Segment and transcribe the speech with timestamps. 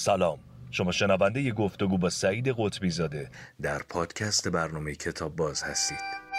[0.00, 0.38] سلام.
[0.70, 3.30] شما شنونده ی گفتگو با سعید قطبی زاده.
[3.62, 6.29] در پادکست برنامه کتاب باز هستید.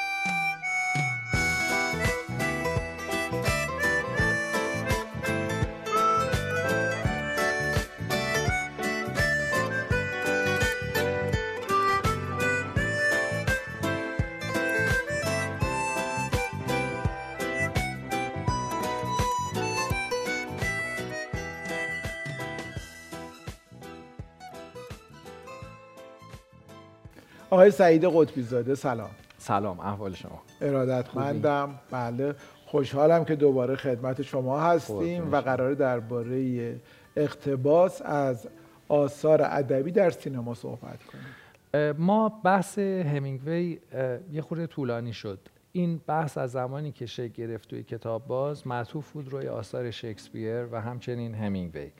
[27.61, 29.09] آقای سعید قطبی زاده سلام.
[29.37, 30.41] سلام احوال شما.
[30.61, 31.79] ارادتمندم.
[31.91, 36.75] بله خوشحالم که دوباره خدمت شما هستیم و قراره درباره
[37.15, 38.47] اقتباس از
[38.87, 41.95] آثار ادبی در سینما صحبت کنیم.
[41.97, 43.79] ما بحث همینگوی
[44.31, 45.39] یه خورده طولانی شد.
[45.71, 50.65] این بحث از زمانی که شکل گرفت توی کتاب باز معطوف بود روی آثار شکسپیر
[50.71, 51.91] و همچنین همینگوی.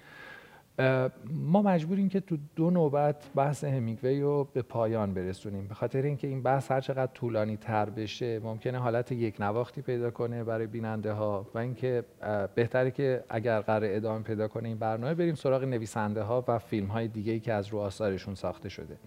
[1.32, 5.68] ما مجبوریم که تو دو نوبت بحث همینگوی رو به پایان برسونیم.
[5.68, 10.12] به خاطر اینکه این بحث هر چقدر طولانی تر بشه ممکنه حالت یک نواختی پیدا
[10.12, 12.04] کنه برای بیننده ها و اینکه
[12.56, 16.88] بهتره که اگر قرار ادامه پیدا کنه این برنامه بریم سراغ نویسنده ها و فیلم
[16.88, 18.98] های دیگه ای که از رو آثارشون ساخته شده.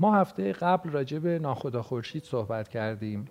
[0.00, 3.24] ما هفته قبل راجع به ناخدا خورشید صحبت کردیم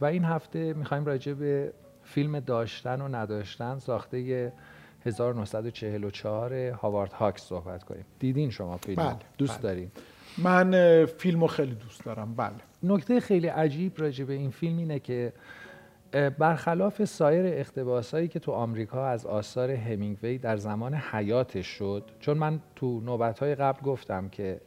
[0.00, 4.52] و این هفته می‌خوایم راجع به فیلم داشتن و نداشتن ساخته
[5.04, 8.04] 1944 هاوارد هاکس صحبت کنیم.
[8.18, 9.62] دیدین شما فیلم بله، دوست بله.
[9.62, 9.90] دارین؟
[10.38, 12.52] من فیلمو خیلی دوست دارم بله.
[12.82, 15.32] نکته خیلی عجیب راجع به این فیلم اینه که
[16.38, 22.60] برخلاف سایر اقتباسایی که تو آمریکا از آثار همینگوی در زمان حیاتش شد چون من
[22.76, 24.60] تو نوبتهای قبل گفتم که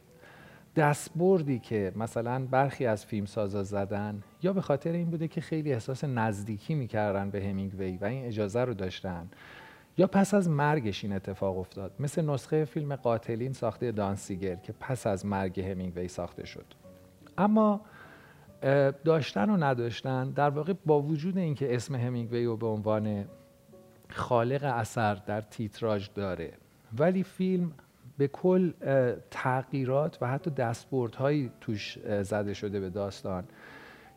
[0.76, 5.72] دستبردی که مثلا برخی از فیلم سازا زدن یا به خاطر این بوده که خیلی
[5.72, 9.30] احساس نزدیکی می‌کردن به همینگوی و این اجازه رو داشتن.
[9.98, 11.92] یا پس از مرگش این اتفاق افتاد.
[11.98, 16.64] مثل نسخه فیلم قاتلین ساخته دانسیگر که پس از مرگ همینگوی ساخته شد.
[17.38, 17.80] اما
[19.04, 23.24] داشتن و نداشتن در واقع با وجود اینکه اسم همینگوی رو به عنوان
[24.08, 26.52] خالق اثر در تیتراژ داره
[26.98, 27.72] ولی فیلم
[28.18, 28.72] به کل
[29.30, 33.44] تغییرات و حتی دستبردهایی توش زده شده به داستان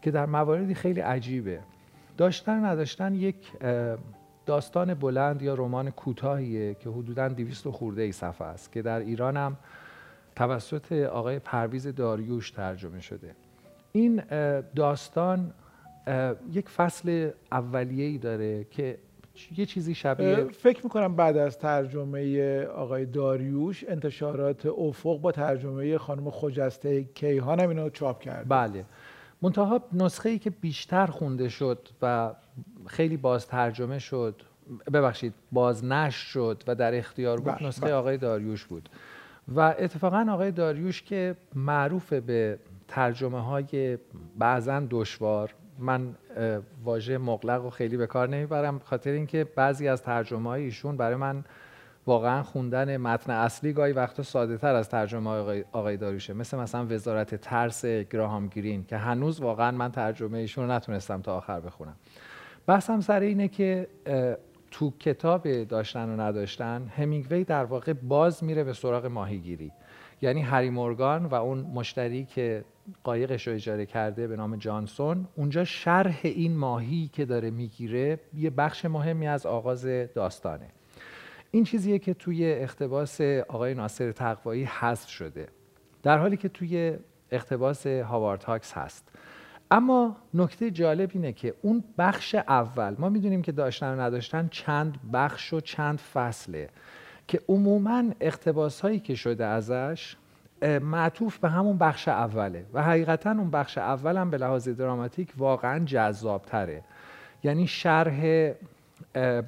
[0.01, 1.59] که در مواردی خیلی عجیبه.
[2.17, 3.51] داشتن و نداشتن یک
[4.46, 9.38] داستان بلند یا رمان کوتاهیه که حدوداً 200 خورده ای صفحه است که در ایران
[9.38, 9.57] هم
[10.35, 13.35] توسط آقای پرویز داریوش ترجمه شده.
[13.91, 14.24] این
[14.75, 15.53] داستان
[16.51, 18.97] یک فصل اولیه ای داره که
[19.57, 26.30] یه چیزی شبیه فکر می‌کنم بعد از ترجمه آقای داریوش انتشارات افق با ترجمه خانم
[26.30, 28.85] خجسته کیهان هم اینو چاپ کرد بله.
[29.41, 32.31] منتها نسخه ای که بیشتر خونده شد و
[32.88, 34.41] خیلی باز ترجمه شد
[34.94, 37.94] ببخشید باز نشر شد و در اختیار بود بله، نسخه بله.
[37.94, 38.89] آقای داریوش بود.
[39.56, 43.97] و اتفاقا آقای داریوش که معروف به ترجمه های
[44.38, 46.16] بعضا دشوار من
[46.84, 51.16] واژه مغلق رو خیلی به کار نمی‌برم خاطر اینکه بعضی از ترجمه های ایشون برای
[51.16, 51.44] من
[52.06, 56.33] واقعا خوندن متن اصلی گاهی وقتا ساده تر از ترجمه های آقای, آقای داریوشه.
[56.33, 61.38] مثل مثلا وزارت ترس گراهام گرین که هنوز واقعا من ترجمه ایشون رو نتونستم تا
[61.38, 61.95] آخر بخونم.
[62.71, 63.87] بحثم سر اینه که
[64.71, 69.71] تو کتاب داشتن و نداشتن همینگوی در واقع باز میره به سراغ ماهیگیری.
[70.21, 72.63] یعنی هری مورگان و اون مشتری که
[73.03, 78.49] قایقش رو اجاره کرده به نام جانسون اونجا شرح این ماهی که داره می‌گیره یه
[78.49, 80.67] بخش مهمی از آغاز داستانه.
[81.51, 85.47] این چیزیه که توی اقتباس آقای ناصر تقوایی حذف شده.
[86.03, 86.97] در حالی که توی
[87.31, 89.11] اقتباس هاوارد هاکس هست.
[89.71, 94.97] اما نکته جالب اینه که اون بخش اول ما می‌دونیم که داشتن و نداشتن چند
[95.13, 96.69] بخش و چند فصله
[97.27, 100.15] که عموما اقتباس هایی که شده ازش
[100.81, 105.85] معطوف به همون بخش اوله و حقیقتا اون بخش اول هم به لحاظ دراماتیک واقعا
[105.85, 106.83] جذاب تره
[107.43, 108.51] یعنی شرح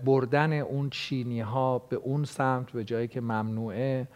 [0.05, 4.07] بردن اون چینی ها به اون سمت به جایی که ممنوعه.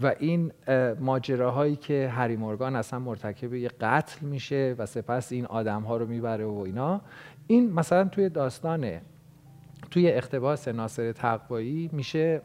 [0.00, 5.46] و این اه، ماجراهایی که هری مورگان اصلا مرتکب یه قتل میشه و سپس این
[5.46, 7.00] آدم ها رو می‌بره و اینا.
[7.46, 9.00] این مثلا توی داستان
[9.90, 12.42] توی اقتباس ناصر تقوایی میشه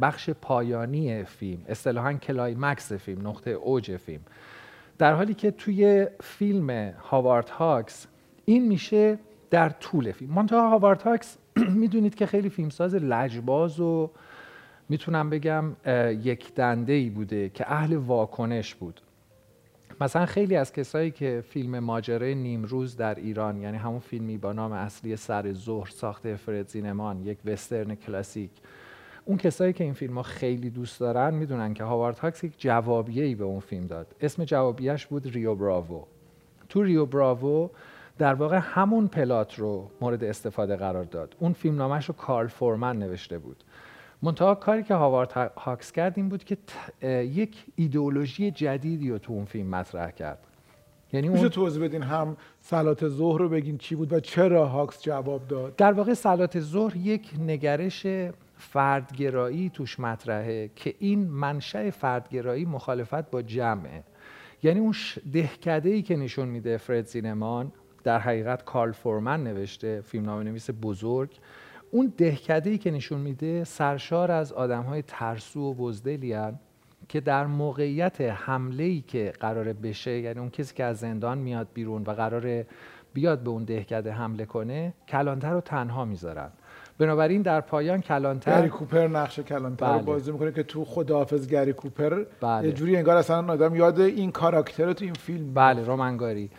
[0.00, 4.20] بخش پایانی فیلم اصطلاحا climax فیلم نقطه اوج فیلم.
[4.98, 8.06] در حالی که توی فیلم هاوارد هاکس
[8.44, 9.18] این میشه
[9.50, 10.32] در طول فیلم.
[10.32, 11.38] منتها هاوارد هاکس
[11.82, 14.10] می‌دونید که خیلی فیلمساز لجباز و
[14.88, 15.64] می‌تونم بگم
[16.22, 19.00] یک دنده ای بوده که اهل واکنش بود.
[20.00, 24.72] مثلا خیلی از کسایی که فیلم ماجرای نیمروز در ایران یعنی همون فیلمی با نام
[24.72, 28.50] اصلی سر ظهر ساخته فرد زینمان یک وسترن کلاسیک.
[29.24, 33.24] اون کسایی که این فیلم ها خیلی دوست دارن می‌دونن که هاوارد هاکس یک جوابیه
[33.24, 34.14] ای به اون فیلم داد.
[34.20, 36.04] اسم جوابیهش بود ریو براوو.
[36.68, 37.68] تو ریو براوو
[38.18, 41.36] در واقع همون پلات رو مورد استفاده قرار داد.
[41.38, 43.64] اون فیلم نامش رو کارل فورمن نوشته بود.
[44.22, 46.56] منتها کاری که هاوارد هاکس کرد این بود که
[47.22, 50.38] یک ایدئولوژی جدیدی رو تو اون فیلم مطرح کرد.
[51.12, 55.48] یعنی میشه توضیح بدین هم سلات ظهر رو بگین چی بود و چرا هاکس جواب
[55.48, 58.06] داد؟ در واقع سلات ظهر یک نگرش
[58.56, 64.02] فردگرایی توش مطرحه که این منشأ فردگرایی مخالفت با جمعه.
[64.62, 64.94] یعنی اون
[65.32, 67.72] دهکده ای که نشون میده فرد زینمان
[68.04, 71.30] در حقیقت کارل فورمن نوشته فیلمنامه نویس بزرگ.
[71.90, 76.36] اون دهکده ای که نشون میده سرشار از آدم های ترسو و بزدلی
[77.08, 81.68] که در موقعیت حمله ای که قراره بشه یعنی اون کسی که از زندان میاد
[81.74, 82.66] بیرون و قراره
[83.12, 86.48] بیاد به اون دهکده حمله کنه کلانتر رو تنها می‌ذارن
[86.98, 89.98] بنابراین در پایان کلانتر گری کوپر نقش کلانتر بله.
[89.98, 92.66] رو بازی می‌کنه که تو خداحافظ گری کوپر بله.
[92.66, 96.50] یه جوری انگار اصلا آدم یاد این کاراکتر تو این فیلم بله رومنگاری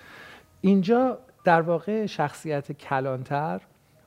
[0.61, 3.61] اینجا در واقع شخصیت کلانتر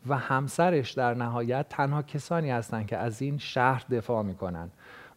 [0.06, 4.70] و همسرش در نهایت تنها کسانی هستند که از این شهر دفاع می‌کنن.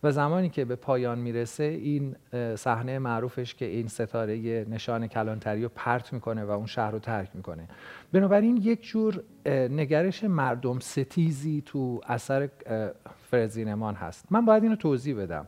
[0.04, 2.16] و زمانی که به پایان می‌رسه این
[2.56, 7.30] صحنه معروفش که این ستاره نشان کلانتری رو پرت می‌کنه و اون شهر رو ترک
[7.34, 7.68] می‌کنه.
[8.12, 12.50] بنابراین یک جور نگرش مردم ستیزی تو اثر
[13.32, 14.26] فرزینمان هست.
[14.32, 15.48] من باید اینو توضیح بدم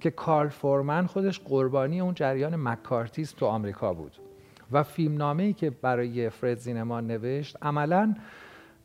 [0.00, 4.16] که کارل فورمن خودش قربانی اون جریان مکارتیسم تو آمریکا بود
[4.72, 8.14] و فیلمنامه ای که برای فرد نوشت عملا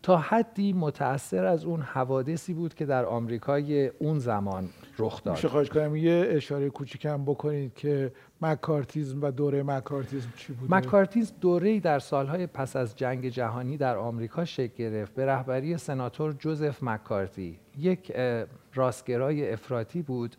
[0.05, 4.69] تا حدی متأثر از اون حوادثی بود که در آمریکای اون زمان
[4.99, 5.35] رخ داد.
[5.35, 8.11] میشه خواهش کنم یه اشاره کوچیکم بکنید که
[8.41, 13.97] مکارتیزم و دوره مکارتیزم چی بود؟ مکارتیزم دوره در سالهای پس از جنگ جهانی در
[13.97, 15.15] آمریکا شکل گرفت.
[15.15, 17.59] به رهبری سناتور جوزف مکارتی.
[17.77, 18.13] یک
[18.73, 20.35] راستگرای افراطی بود.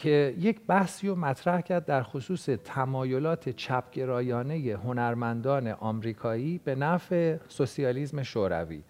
[0.00, 8.22] که یک بحثی رو مطرح کرد در خصوص تمایلات چپگرایانه هنرمندان آمریکایی به نفع سوسیالیسم
[8.22, 8.82] شوروی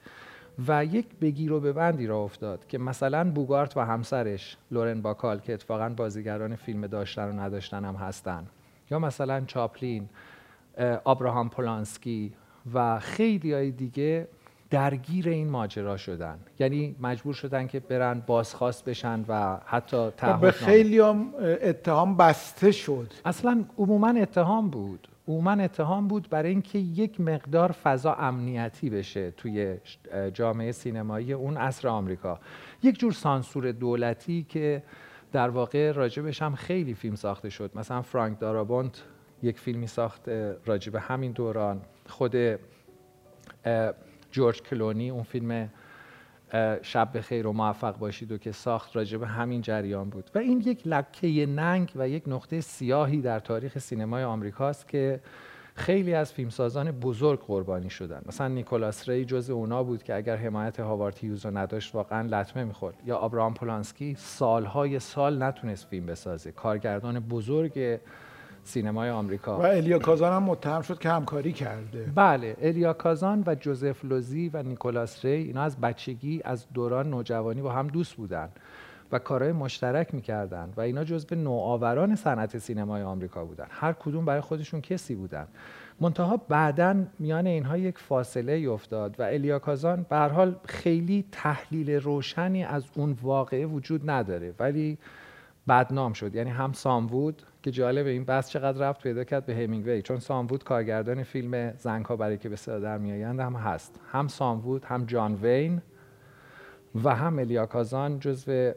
[0.68, 5.54] و یک بگیر و ببندی را افتاد که مثلا بوگارت و همسرش لورن باکال که
[5.54, 8.46] اتفاقا بازیگران فیلم داشتن و نداشتن هم هستن
[8.90, 10.08] یا مثلا چاپلین
[11.04, 12.32] آبراهام پولانسکی
[12.74, 14.28] و خیلی های دیگه
[14.70, 16.38] درگیر این ماجرا شدن.
[16.58, 22.72] یعنی مجبور شدن که برن بازخواست بشن و حتی تعهد به خیلی هم اتهام بسته
[22.72, 23.12] شد.
[23.24, 25.08] اصلا عموما اتهام بود.
[25.28, 29.76] عموما اتهام بود برای اینکه یک مقدار فضا امنیتی بشه توی
[30.34, 32.40] جامعه سینمایی اون عصر آمریکا.
[32.82, 34.82] یک جور سانسور دولتی که
[35.32, 37.70] در واقع راجبش هم خیلی فیلم ساخته شد.
[37.74, 39.02] مثلا فرانک دارابونت
[39.42, 40.28] یک فیلمی ساخت
[40.66, 41.80] راجب همین دوران.
[42.08, 42.36] خود
[44.30, 45.70] جورج کلونی اون فیلم
[46.82, 50.30] شب به خیر و موفق باشید و که ساخت راجب همین جریان بود.
[50.34, 55.20] و این یک لکه ننگ و یک نقطه سیاهی در تاریخ سینمای آمریکاست که
[55.74, 58.22] خیلی از فیلمسازان بزرگ قربانی شدن.
[58.26, 62.64] مثلا نیکولاس ری جز اونا بود که اگر حمایت هاوارد هیوز رو نداشت واقعا لطمه
[62.64, 62.94] می‌خورد.
[63.06, 66.52] یا آبراهام پولانسکی سالهای سال نتونست فیلم بسازه.
[66.52, 68.00] کارگردان بزرگ
[68.64, 69.58] سینمای آمریکا.
[69.58, 72.12] و الیا کازان هم متهم شد که همکاری کرده.
[72.14, 77.62] بله الیا کازان و جوزف لوزی و نیکولاس ری اینا از بچگی از دوران نوجوانی
[77.62, 78.48] با هم دوست بودن
[79.12, 83.66] و کارهای مشترک می‌کردن و اینا جزو نوآوران صنعت سینمای آمریکا بودن.
[83.70, 85.46] هر کدوم برای خودشون کسی بودن.
[86.00, 92.64] منتها بعدا میان اینها یک فاصله افتاد و الیا کازان به حال خیلی تحلیل روشنی
[92.64, 94.54] از اون واقعه وجود نداره.
[94.58, 94.98] ولی
[95.68, 96.34] بدنام شد.
[96.34, 100.64] یعنی هم ساموود که جالب این بحث چقدر رفت پیدا کرد به همینگوی چون ساموود
[100.64, 104.00] کارگردان فیلم زنگ ها برای که به صدا در میآیند هم هست.
[104.12, 105.82] هم ساموود هم جان وین
[107.04, 108.72] و هم الیاکازان جزو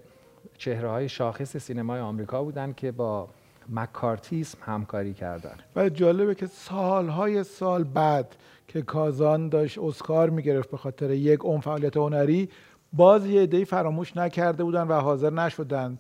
[0.57, 3.29] چهره های شاخص سینمای آمریکا بودند که با
[3.69, 5.55] مکارتیسم همکاری کردن.
[5.75, 8.35] و جالبه که سالهای سال بعد
[8.67, 12.49] که کازان داشت اسکار می‌گرفت به خاطر یک اون فعالیت هنری
[12.93, 15.97] باز یه فراموش نکرده بودن و حاضر نشدن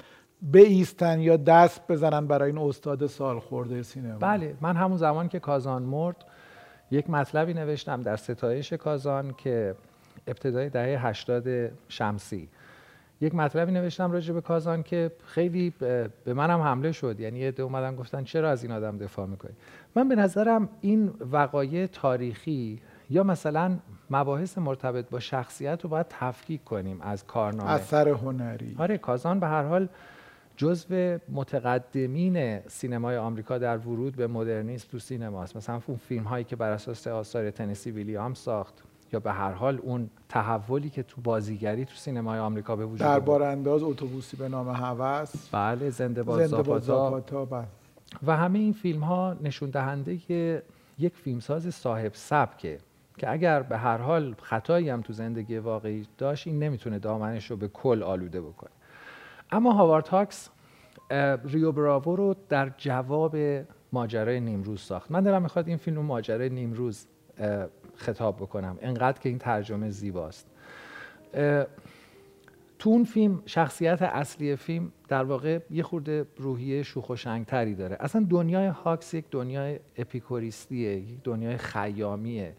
[0.53, 5.39] ایستن یا دست بزنن برای این استاد سال خورده سینما؟ بله من همون زمان که
[5.39, 6.15] کازان مرد
[6.91, 9.75] یک مطلبی نوشتم در ستایش کازان که
[10.27, 12.49] ابتدای دهه 80 شمسی.
[13.21, 17.19] یک مطلبی نوشتم راجع به کازان که خیلی به منم حمله شد.
[17.19, 19.53] یعنی یه اومدن گفتن چرا از این آدم دفاع می‌کنی؟
[19.95, 23.77] من به نظرم این وقایع تاریخی یا مثلا
[24.09, 27.71] مباحث مرتبط با شخصیت رو باید تفکیک کنیم از کارنامه.
[27.71, 28.75] اثر هنری.
[28.79, 29.89] آره کازان به هر حال
[30.57, 36.55] جزو متقدمین سینمای آمریکا در ورود به مدرنیسم تو سینماست مثلا اون فیلم هایی که
[36.55, 38.73] بر اساس آثار تنسی ویلیام ساخت
[39.13, 43.19] یا به هر حال اون تحولی که تو بازیگری تو سینمای آمریکا به وجود در.
[43.19, 46.47] بارانداز اتوبوسی به نام هوس بله زنده باد
[46.79, 47.65] زاپاتا بله.
[48.27, 50.19] و همه این فیلم ها نشون دهنده
[50.99, 52.79] یک فیلمساز صاحب سبکه
[53.17, 57.57] که اگر به هر حال خطایی هم تو زندگی واقعی داشت این نمی‌تونه دامنش رو
[57.57, 58.71] به کل آلوده بکنه
[59.53, 60.49] اما هاوارد هاکس
[61.45, 63.37] ریو براوو رو در جواب
[63.91, 65.11] ماجرای نیمروز ساخت.
[65.11, 67.07] من دلم می‌خواد این فیلم رو ماجرای نیمروز
[67.95, 68.77] خطاب بکنم.
[68.81, 70.47] انقدر که این ترجمه زیباست.
[72.79, 77.97] تو اون فیلم شخصیت اصلی فیلم در واقع یه خورده روحیه شوخ و شنگتری داره.
[77.99, 82.53] اصلا دنیای هاکس یک دنیای اپیکوریستیه یک دنیای خیامیه.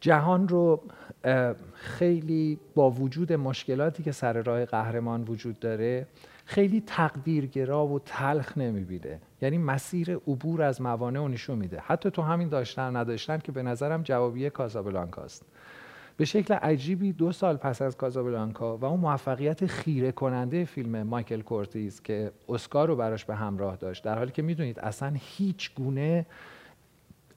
[0.00, 0.82] جهان رو
[1.74, 6.06] خیلی با وجود مشکلاتی که سر راه قهرمان وجود داره
[6.44, 9.20] خیلی تقدیرگرا و تلخ نمی‌بینه.
[9.42, 11.82] یعنی مسیر عبور از موانع رو نشون میده.
[11.86, 15.44] حتی تو همین داشتن نداشتن که به نظرم جوابیه کازابلانکاست.
[16.16, 21.40] به شکل عجیبی دو سال پس از کازابلانکا و اون موفقیت خیره کننده فیلم مایکل
[21.40, 26.26] کورتیز که اسکار رو براش به همراه داشت در حالی که می‌دونید اصلا هیچ گونه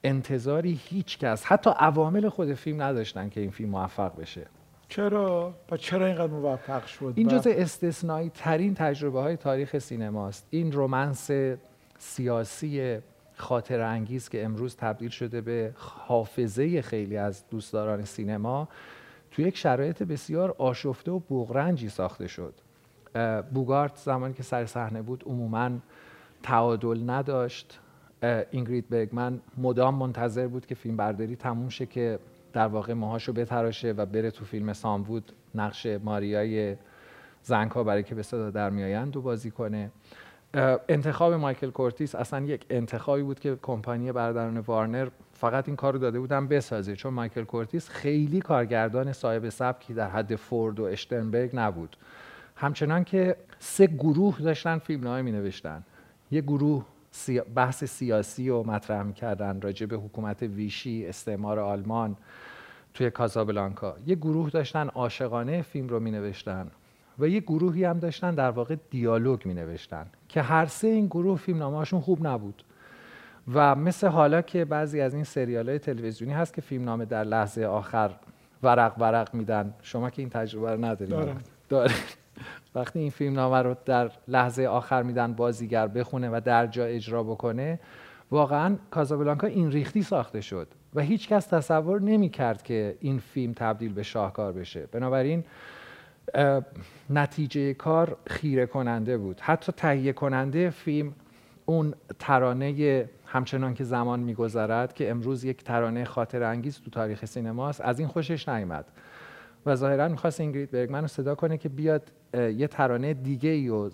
[0.04, 4.46] انتظاری هیچ کس حتی عوامل خود فیلم نداشتن که این فیلم موفق بشه.
[4.88, 10.46] چرا؟ و چرا اینقدر موفق شد؟ این و جزء استثنایی ترین تجربه های تاریخ سینماست.
[10.50, 11.30] این رومنس
[11.98, 12.98] سیاسی
[13.36, 18.68] خاطر انگیز که امروز تبدیل شده به حافظه خیلی از دوستداران سینما
[19.30, 22.54] تو یک شرایط بسیار آشفته و بغرنجی ساخته شد.
[23.54, 25.70] بوگارت زمانی که سر صحنه بود عموما
[26.42, 27.78] تعادل نداشت.
[28.50, 32.18] اینگرید برگمن مدام منتظر بود که فیلم برداری تموم شه که
[32.52, 36.76] در واقع موهاشو بتراشه و بره تو فیلم سم وود نقش ماریای
[37.42, 39.90] زنگها برای که به صدا در میآیند و بازی کنه.
[40.88, 45.98] انتخاب مایکل کورتیس اصلا یک انتخابی بود که کمپانی برادران وارنر فقط این کار رو
[45.98, 51.50] داده بودن بسازه چون مایکل کورتیس خیلی کارگردان صاحب سبکی در حد فورد و اشترنبرگ
[51.54, 51.96] نبود.
[52.56, 55.82] همچنان که سه گروه داشتن فیلمنامه می نوشتن
[56.30, 56.84] یه گروه
[57.54, 62.16] بحث سیاسی رو مطرح می‌کردن راجع به حکومت ویشی استعمار آلمان
[62.94, 63.96] توی کازابلانکا.
[64.06, 66.70] یه گروه داشتن عاشقانه فیلم رو می نوشتن
[67.18, 71.38] و یه گروهی هم داشتن در واقع دیالوگ می نوشتن که هر سه این گروه
[71.38, 72.64] فیلمنامه‌هاشون خوب نبود.
[73.54, 77.64] و مثل حالا که بعضی از این سریال های تلویزیونی هست که فیلمنامه در لحظه
[77.64, 78.10] آخر
[78.62, 79.74] ورق ورق میدن.
[79.82, 81.38] شما که این تجربه رو ندارید.
[81.68, 81.90] دارم.
[82.74, 87.80] وقتی این فیلمنامه رو در لحظه آخر میدن بازیگر بخونه و در جا اجرا بکنه
[88.30, 93.52] واقعا کازابلانکا این ریختی ساخته شد و هیچ کس تصور نمی کرد که این فیلم
[93.52, 94.86] تبدیل به شاهکار بشه.
[94.92, 95.44] بنابراین
[97.10, 99.40] نتیجه کار خیره کننده بود.
[99.40, 101.12] حتی تهیه کننده فیلم
[101.66, 107.80] اون ترانه همچنان که زمان میگذرد که امروز یک ترانه خاطر انگیز تو تاریخ سینماست
[107.80, 108.84] از این خوشش نیامد
[109.66, 113.90] و ظاهرا می‌خواست اینگرید برگمن رو صدا کنه که بیاد یه ترانه دیگه ای رو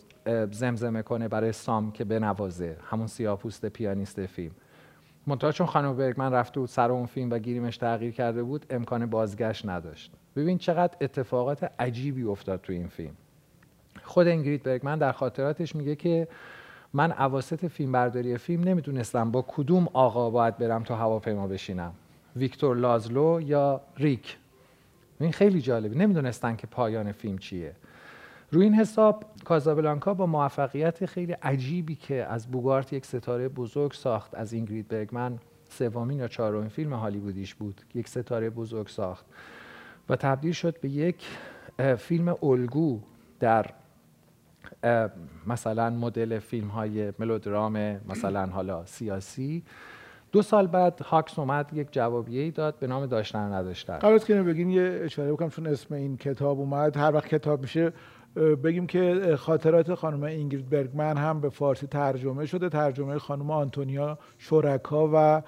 [0.51, 2.77] زمزمه کنه برای سام که بنوازه.
[2.91, 4.55] همون سیاپوست پیانیست فیلم.
[5.27, 9.07] منتها چون خانم برگمن رفته بود سر اون فیلم و گیریمش تغییر کرده بود امکان
[9.07, 10.13] بازگشت نداشت.
[10.37, 13.15] ببین چقدر اتفاقات عجیبی افتاد تو این فیلم.
[14.03, 16.29] خود انگرید برگمن در خاطراتش میگه که
[16.93, 21.93] من اواسط فیلم برداری فیلم نمی‌دونستم با کدوم آقا باید برم تا هواپیما بشینم.
[22.37, 24.37] ویکتور لازلو یا ریک.
[25.21, 25.95] این خیلی جالبه.
[25.95, 27.73] نمی‌دونستن که پایان فیلم چیه.
[28.51, 34.35] روی این حساب کازابلانکا با موفقیت خیلی عجیبی که از بوگارت یک ستاره بزرگ ساخت
[34.35, 35.39] از اینگرید برگمن
[35.69, 37.81] سومین یا چهارمین فیلم هالیوودیش بود.
[37.95, 39.27] یک ستاره بزرگ ساخت
[40.09, 41.27] و تبدیل شد به یک
[41.99, 43.01] فیلم الگو
[43.41, 43.67] در
[45.47, 49.63] مثلا مدل فیلم های ملودرام مثلا حالا سیاسی.
[50.33, 53.99] دو سال بعد هاکس اومد یک جوابیه ای داد به نام داشتن نداشتن.
[53.99, 56.97] قبل که اینو بگین یه اشاره بکنم چون اسم این کتاب اومد.
[56.97, 57.93] هر وقت کتاب میشه
[58.39, 65.11] بگیم که خاطرات خانم اینگرید برگمن هم به فارسی ترجمه شده ترجمه خانم آنتونیا شرکا
[65.13, 65.43] و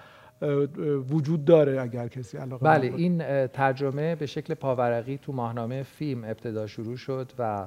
[1.10, 2.94] وجود داره اگر کسی علاقه بله.
[2.96, 7.66] این ترجمه به شکل پاورقی تو ماهنامه فیلم ابتدا شروع شد و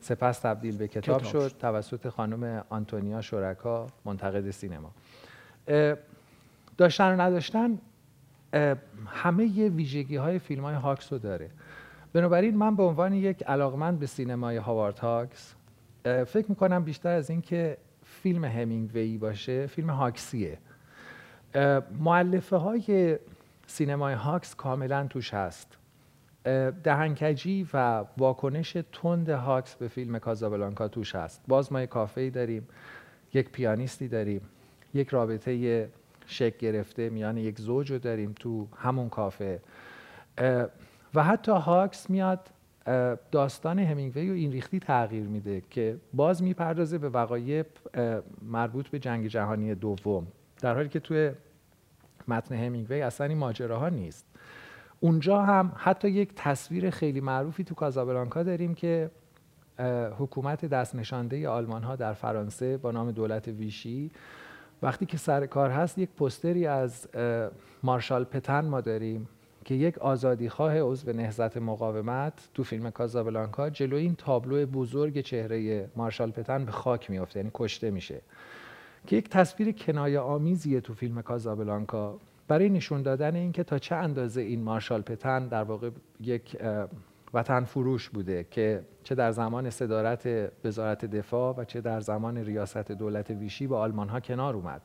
[0.00, 1.58] سپس تبدیل به کتاب, کتاب شد شد.
[1.58, 4.90] توسط خانم آنتونیا شرکا منتقد سینما
[6.78, 7.78] داشتن و نداشتن
[9.06, 11.50] همه ی ویژگی های فیلم های هاکس رو داره
[12.12, 15.54] بنابراین من به عنوان یک علاقمند به سینمای هاوارد هاکس
[16.04, 20.58] فکر می‌کنم بیشتر از اینکه فیلم همینگوی باشه فیلم هاکسیه.
[22.00, 23.18] مؤلفه های
[23.66, 25.78] سینمای هاکس کاملا توش هست.
[26.84, 31.42] دهن‌کجی و واکنش تند هاکس به فیلم کازابلانکا توش هست.
[31.48, 32.68] باز ما یک کافه داریم
[33.34, 34.40] یک پیانیستی داریم
[34.94, 35.88] یک رابطه
[36.26, 39.60] شک گرفته میان یک زوج رو داریم تو همون کافه.
[41.14, 42.50] و حتی هاکس میاد
[43.30, 47.64] داستان همینگوی و این ریختی تغییر میده که باز می‌پردازه به وقایع
[48.42, 50.26] مربوط به جنگ جهانی دوم.
[50.60, 51.30] در حالی که توی
[52.28, 54.26] متن همینگوی اصلا این ماجراها نیست.
[55.00, 59.10] اونجا هم حتی یک تصویر خیلی معروفی تو کازابلانکا داریم که
[60.18, 64.10] حکومت دست نشانده آلمان ها در فرانسه با نام دولت ویشی
[64.82, 67.08] وقتی که سر کار هست یک پستری از
[67.82, 69.28] مارشال پتن ما داریم.
[69.64, 76.30] که یک آزادیخواه عضو نهضت مقاومت تو فیلم کازابلانکا جلوی این تابلو بزرگ چهره مارشال
[76.30, 78.20] پتن به خاک میافته یعنی کشته میشه.
[79.06, 82.18] که یک تصویر کنایه آمیزیه تو فیلم کازابلانکا.
[82.48, 85.90] برای نشون دادن اینکه تا چه اندازه این مارشال پتن در واقع
[86.20, 86.56] یک
[87.34, 90.28] وطن فروش بوده که چه در زمان صدارت
[90.64, 94.82] وزارت دفاع و چه در زمان ریاست دولت ویشی با آلمان ها کنار اومد.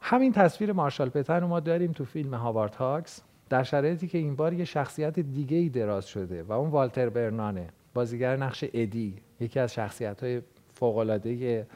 [0.00, 3.22] همین تصویر مارشال پتن رو ما داریم تو فیلم هاوارد هاکس.
[3.50, 7.68] در شرایطی که این بار یه شخصیت دیگه ای دراز شده و اون والتر برنانه
[7.94, 10.42] بازیگر نقش ادی یکی از شخصیت های
[10.74, 11.66] فوقالعاده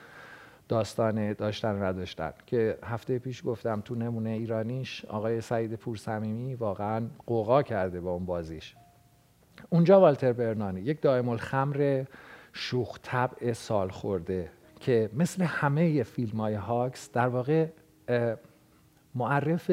[0.68, 2.32] داستان داشتن نداشتن.
[2.46, 8.26] که هفته پیش گفتم تو نمونه ایرانیش آقای سعید پورسمیمی واقعا قوقا کرده با اون
[8.26, 8.74] بازیش.
[9.70, 12.04] اونجا والتر برنانه یک دائم الخمر
[12.52, 14.50] شوخ طبع سال خورده
[14.80, 17.66] که مثل همه فیلم های هاکس در واقع
[19.14, 19.70] معرف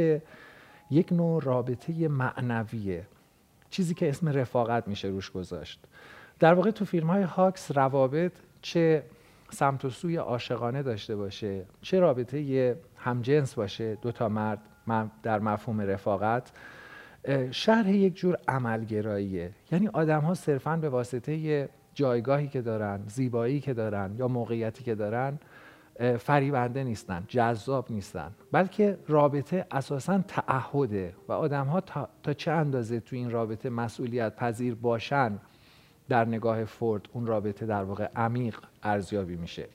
[0.91, 3.07] یک نوع رابطه معنویه
[3.69, 5.79] چیزی که اسم رفاقت میشه روش گذاشت.
[6.39, 8.31] در واقع تو فیلم های هاکس روابط
[8.61, 9.03] چه
[9.49, 14.59] سمت و سوی عاشقانه داشته باشه چه رابطه همجنس باشه دو تا مرد
[15.23, 16.51] در مفهوم رفاقت
[17.51, 19.51] شرح یک جور عملگراییه.
[19.71, 24.95] یعنی آدم ها صرفا به واسطه جایگاهی که دارن زیبایی که دارن یا موقعیتی که
[24.95, 25.39] دارن
[26.19, 32.99] فریبنده نیستن جذاب نیستن بلکه رابطه اساسا تعهده و آدم ها تا, تا چه اندازه
[32.99, 35.39] تو این رابطه مسئولیت پذیر باشن
[36.09, 39.67] در نگاه فورد اون رابطه در واقع عمیق ارزیابی میشه.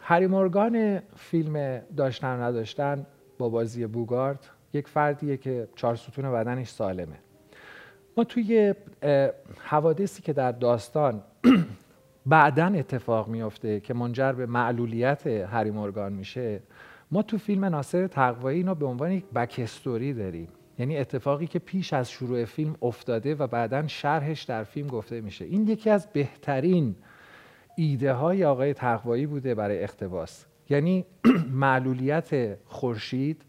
[0.00, 3.06] هری مورگان فیلم داشتن نداشتن
[3.38, 7.18] با بازی بوگارد یک فردیه که چهار ستون بدنش سالمه.
[8.16, 8.74] ما توی
[9.64, 11.22] حوادثی که در داستان
[12.26, 16.60] بعدا اتفاق میافته که منجر به معلولیت هری مورگان میشه.
[17.10, 20.48] ما تو فیلم ناصر تقوایی اینو به عنوان یک بکستوری داریم.
[20.78, 25.44] یعنی اتفاقی که پیش از شروع فیلم افتاده و بعدا شرحش در فیلم گفته میشه.
[25.44, 26.96] این یکی از بهترین
[27.76, 30.46] ایده های آقای تقوایی بوده برای اقتباس.
[30.70, 31.04] یعنی
[31.64, 33.44] معلولیت خورشید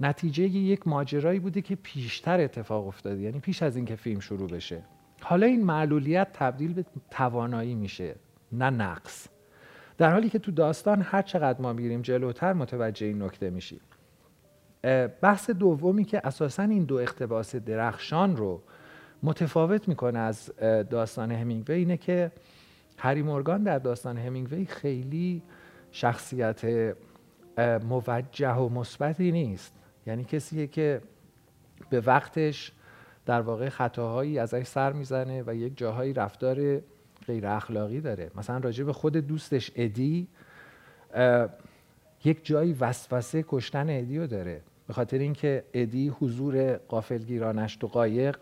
[0.00, 3.20] نتیجه یک ماجرایی بوده که پیشتر اتفاق افتاده.
[3.20, 4.82] یعنی پیش از اینکه فیلم شروع بشه.
[5.22, 8.14] حالا این معلولیت تبدیل به توانایی میشه
[8.52, 9.28] نه نقص.
[9.98, 13.80] در حالی که تو داستان هر چقدر ما میریم جلوتر متوجه این نکته میشیم.
[15.20, 18.62] بحث دومی که اساسا این دو اقتباس درخشان رو
[19.22, 20.52] متفاوت می‌کنه از
[20.90, 22.32] داستان همینگوی اینه که
[22.98, 25.42] هری مورگان در داستان همینگوی خیلی
[25.92, 26.94] شخصیت
[27.88, 29.74] موجه و مثبتی نیست.
[30.06, 31.00] یعنی کسیه که
[31.90, 32.72] به وقتش
[33.28, 36.80] در واقع خطاهایی ازش سر می‌زنه و یک جاهایی رفتار
[37.26, 38.30] غیر اخلاقی داره.
[38.36, 40.28] مثلا راجع به خود دوستش ادی
[42.24, 44.60] یک جایی وسوسه کشتن ادی رو داره.
[44.86, 48.36] به خاطر اینکه ادی حضور قافلگیرانش تو قایق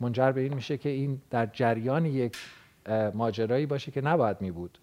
[0.00, 2.36] منجر به این میشه که این در جریان یک
[3.14, 4.78] ماجرایی باشه که نباید می بود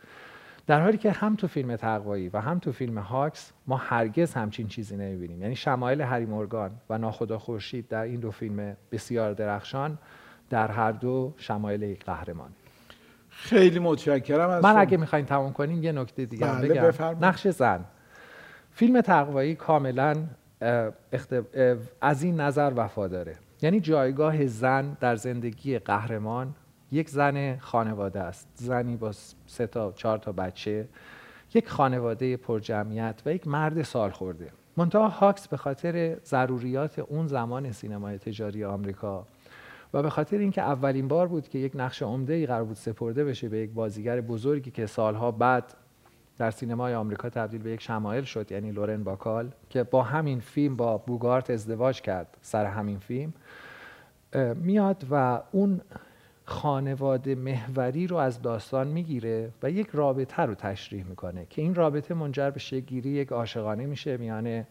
[0.68, 4.68] در حالی که هم تو فیلم تقوایی و هم تو فیلم هاکس ما هرگز همچین
[4.68, 5.42] چیزی نمی‌بینیم.
[5.42, 9.98] یعنی شمایل هری مورگان و ناخدا خورشید در این دو فیلم بسیار درخشان
[10.50, 12.50] در هر دو شمایل یک قهرمان.
[13.30, 17.18] خیلی متشکرم از من اگه می‌خواین تمام کنیم یه نکته دیگه بله بگم.
[17.22, 17.86] نقش زن.
[18.72, 20.16] فیلم تقوایی کاملا
[22.02, 23.36] از این نظر وفاداره.
[23.62, 26.56] یعنی جایگاه زن در زندگی قهرمان
[26.96, 28.48] یک زن خانواده است.
[28.56, 29.12] زنی با
[29.48, 30.88] سه تا چهار تا بچه.
[31.54, 34.52] یک خانواده پرجمعیت و یک مرد سال خورده.
[34.78, 39.26] منتها هاکس به خاطر ضروریات اون زمان سینمای تجاری آمریکا
[39.94, 43.26] و به خاطر اینکه اولین بار بود که یک نقش عمده ای قرار بود سپرده
[43.26, 45.74] بشه به یک بازیگر بزرگی که سالها بعد
[46.38, 50.76] در سینمای آمریکا تبدیل به یک شمایل شد یعنی لورن باکال که با همین فیلم
[50.76, 53.34] با بوگارت ازدواج کرد سر همین فیلم
[54.56, 55.82] میاد و اون
[56.46, 62.14] خانواده محوری رو از داستان می‌گیره و یک رابطه رو تشریح می‌کنه که این رابطه
[62.14, 64.66] منجر به شگیری یک عاشقانه میشه میان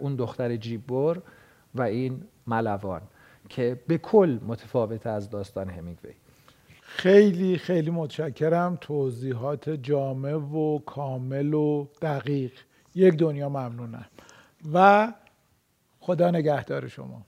[0.00, 1.22] اون دختر جیبور
[1.74, 3.00] و این ملوان
[3.48, 6.12] که به کل متفاوت از داستان همینگوی.
[6.80, 8.78] خیلی خیلی متشکرم.
[8.80, 12.52] توضیحات جامع و کامل و دقیق.
[12.94, 14.06] یک دنیا ممنونم.
[14.72, 15.12] و
[16.00, 17.22] خدا نگهدار شما.